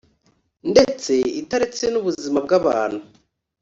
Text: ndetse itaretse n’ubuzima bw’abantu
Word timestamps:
ndetse 0.71 1.11
itaretse 1.41 1.85
n’ubuzima 1.89 2.37
bw’abantu 2.45 3.01